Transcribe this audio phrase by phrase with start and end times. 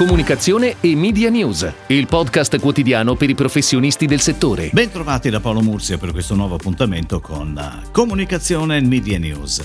[0.00, 4.70] comunicazione e media news, il podcast quotidiano per i professionisti del settore.
[4.72, 7.60] Bentrovati da Paolo Murzio per questo nuovo appuntamento con
[7.92, 9.62] Comunicazione e Media News.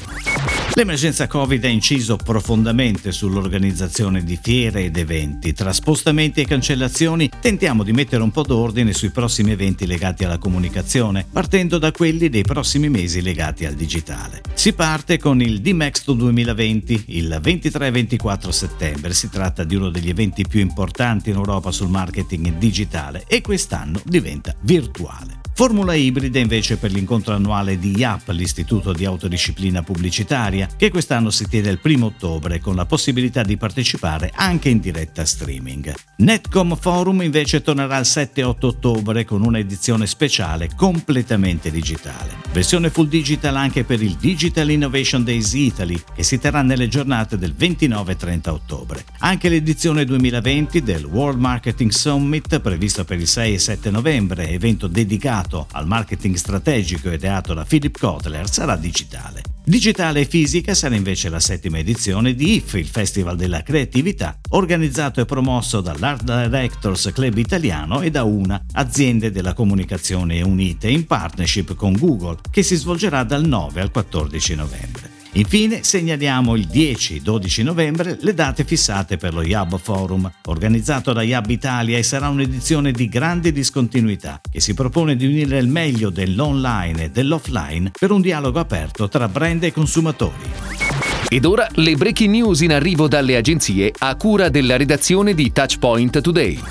[0.73, 5.53] L'emergenza Covid ha inciso profondamente sull'organizzazione di fiere ed eventi.
[5.53, 10.37] Tra spostamenti e cancellazioni tentiamo di mettere un po' d'ordine sui prossimi eventi legati alla
[10.37, 14.41] comunicazione, partendo da quelli dei prossimi mesi legati al digitale.
[14.53, 19.13] Si parte con il DMEXTO 2020 il 23-24 settembre.
[19.13, 24.01] Si tratta di uno degli eventi più importanti in Europa sul marketing digitale e quest'anno
[24.03, 25.44] diventa virtuale.
[25.57, 31.47] Formula ibrida invece per l'incontro annuale di IAP, l'Istituto di Autodisciplina Pubblicitaria, che quest'anno si
[31.47, 35.93] tiene il 1 ottobre con la possibilità di partecipare anche in diretta streaming.
[36.17, 42.33] Netcom Forum invece tornerà il 7-8 ottobre con un'edizione speciale completamente digitale.
[42.51, 47.37] Versione full digital anche per il Digital Innovation Days Italy, che si terrà nelle giornate
[47.37, 49.05] del 29-30 ottobre.
[49.19, 54.87] Anche l'edizione 2020 del World Marketing Summit, previsto per il 6 e 7 novembre, evento
[54.87, 59.43] dedicato dedicato al marketing strategico ideato da Philip Kotler sarà digitale.
[59.63, 65.21] Digitale e fisica sarà invece la settima edizione di IF, il Festival della Creatività, organizzato
[65.21, 71.75] e promosso dall'Art Directors Club Italiano e da una aziende della comunicazione unite in partnership
[71.75, 75.14] con Google, che si svolgerà dal 9 al 14 novembre.
[75.37, 81.49] Infine segnaliamo il 10-12 novembre le date fissate per lo Yab Forum, organizzato da Yab
[81.49, 87.03] Italia e sarà un'edizione di grande discontinuità che si propone di unire il meglio dell'online
[87.03, 90.49] e dell'offline per un dialogo aperto tra brand e consumatori.
[91.27, 96.21] Ed ora le breaking news in arrivo dalle agenzie a cura della redazione di Touchpoint
[96.21, 96.61] Today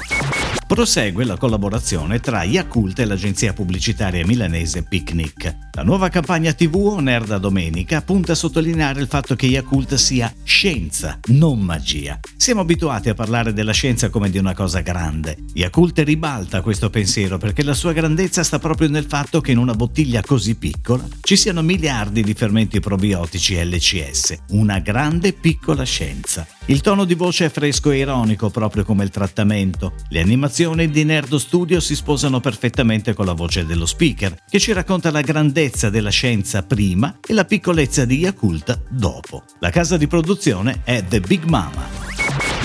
[0.66, 5.63] prosegue la collaborazione tra Yakult e l'agenzia pubblicitaria milanese Picnic.
[5.76, 10.32] La nuova campagna TV On da domenica punta a sottolineare il fatto che Yakult sia
[10.44, 12.20] scienza, non magia.
[12.36, 15.36] Siamo abituati a parlare della scienza come di una cosa grande.
[15.52, 19.74] Yakult ribalta questo pensiero perché la sua grandezza sta proprio nel fatto che in una
[19.74, 26.46] bottiglia così piccola ci siano miliardi di fermenti probiotici LCS, una grande piccola scienza.
[26.66, 29.94] Il tono di voce è fresco e ironico proprio come il trattamento.
[30.08, 34.72] Le animazioni di Nerdo Studio si sposano perfettamente con la voce dello speaker, che ci
[34.72, 39.44] racconta la grandezza della scienza prima e la piccolezza di Yakult dopo.
[39.60, 41.88] La casa di produzione è The Big Mama.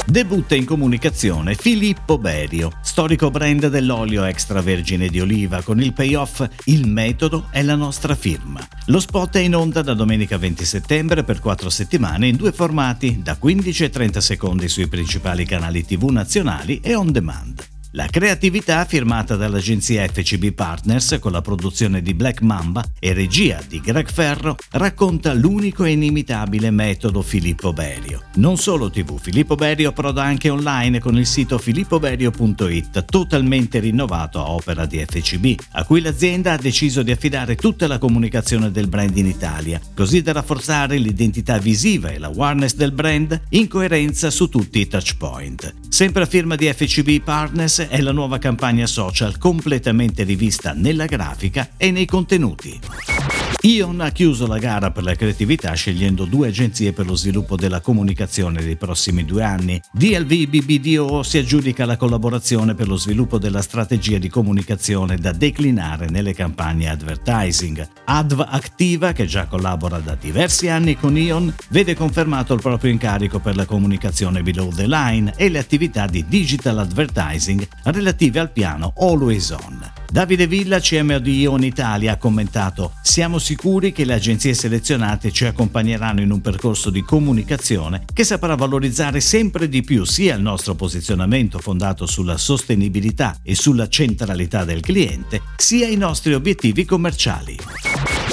[0.06, 6.88] Debutta in comunicazione Filippo Berio, storico brand dell'olio extravergine di oliva con il payoff Il
[6.88, 8.60] metodo è la nostra firma.
[8.88, 13.22] Lo spot è in onda da domenica 20 settembre per 4 settimane in due formati,
[13.24, 17.69] da 15 e 30 secondi sui principali canali TV nazionali e on demand.
[17.94, 23.82] La creatività firmata dall'agenzia FCB Partners con la produzione di Black Mamba e regia di
[23.82, 28.26] Greg Ferro racconta l'unico e inimitabile metodo Filippo Berio.
[28.36, 34.52] Non solo TV, Filippo Berio proda anche online con il sito filippoberio.it totalmente rinnovato a
[34.52, 39.18] opera di FCB, a cui l'azienda ha deciso di affidare tutta la comunicazione del brand
[39.18, 44.48] in Italia, così da rafforzare l'identità visiva e la awareness del brand in coerenza su
[44.48, 45.74] tutti i touchpoint.
[45.90, 51.70] Sempre a firma di FCB Partners è la nuova campagna social completamente rivista nella grafica
[51.78, 53.39] e nei contenuti.
[53.64, 57.82] Ion ha chiuso la gara per la creatività scegliendo due agenzie per lo sviluppo della
[57.82, 59.82] comunicazione dei prossimi due anni.
[59.92, 66.08] DLV BBDO si aggiudica la collaborazione per lo sviluppo della strategia di comunicazione da declinare
[66.08, 67.86] nelle campagne advertising.
[68.06, 73.40] Adv Activa, che già collabora da diversi anni con Ion, vede confermato il proprio incarico
[73.40, 78.94] per la comunicazione below the line e le attività di digital advertising relative al piano
[78.96, 79.92] Always On.
[80.10, 85.46] Davide Villa, CMO di Ion Italia, ha commentato Siamo sicuri che le agenzie selezionate ci
[85.46, 90.76] accompagneranno in un percorso di comunicazione che saprà valorizzare sempre di più sia il nostro
[90.76, 97.58] posizionamento fondato sulla sostenibilità e sulla centralità del cliente, sia i nostri obiettivi commerciali.